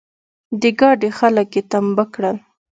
د 0.61 0.63
ګاډي 0.79 1.09
خلګ 1.17 1.49
يې 1.57 1.61
ټمبه 1.71 2.05
کړل. 2.13 2.37